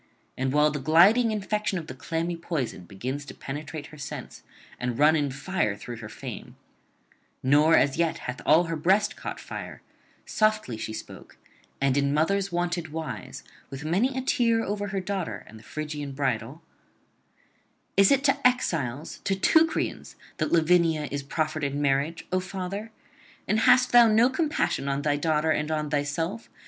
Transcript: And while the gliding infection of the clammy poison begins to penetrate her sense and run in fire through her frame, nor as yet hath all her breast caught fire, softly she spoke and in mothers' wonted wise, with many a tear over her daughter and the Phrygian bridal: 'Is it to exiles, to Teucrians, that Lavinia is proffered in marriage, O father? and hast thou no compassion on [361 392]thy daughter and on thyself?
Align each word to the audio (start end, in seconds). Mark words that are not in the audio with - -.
And 0.35 0.51
while 0.51 0.71
the 0.71 0.79
gliding 0.79 1.29
infection 1.29 1.77
of 1.77 1.85
the 1.85 1.93
clammy 1.93 2.35
poison 2.35 2.85
begins 2.85 3.23
to 3.25 3.35
penetrate 3.35 3.85
her 3.93 3.99
sense 3.99 4.41
and 4.79 4.97
run 4.97 5.15
in 5.15 5.29
fire 5.29 5.75
through 5.75 5.97
her 5.97 6.09
frame, 6.09 6.55
nor 7.43 7.75
as 7.77 7.97
yet 7.97 8.17
hath 8.25 8.41
all 8.43 8.63
her 8.63 8.75
breast 8.75 9.15
caught 9.15 9.39
fire, 9.39 9.83
softly 10.25 10.75
she 10.75 10.91
spoke 10.91 11.37
and 11.79 11.97
in 11.97 12.15
mothers' 12.15 12.51
wonted 12.51 12.91
wise, 12.91 13.43
with 13.69 13.85
many 13.85 14.17
a 14.17 14.23
tear 14.23 14.63
over 14.63 14.87
her 14.87 15.01
daughter 15.01 15.43
and 15.45 15.59
the 15.59 15.63
Phrygian 15.63 16.13
bridal: 16.13 16.63
'Is 17.95 18.09
it 18.09 18.23
to 18.23 18.47
exiles, 18.47 19.19
to 19.25 19.35
Teucrians, 19.35 20.15
that 20.37 20.51
Lavinia 20.51 21.09
is 21.11 21.21
proffered 21.21 21.63
in 21.63 21.79
marriage, 21.79 22.25
O 22.31 22.39
father? 22.39 22.89
and 23.47 23.59
hast 23.69 23.91
thou 23.91 24.07
no 24.07 24.31
compassion 24.31 24.89
on 24.89 25.03
[361 25.03 25.13
392]thy 25.19 25.21
daughter 25.21 25.51
and 25.51 25.69
on 25.69 25.91
thyself? 25.91 26.49